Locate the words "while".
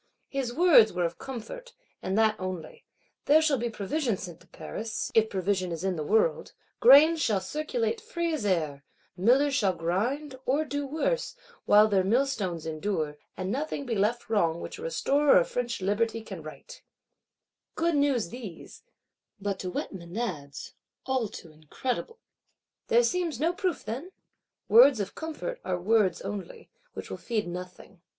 11.65-11.87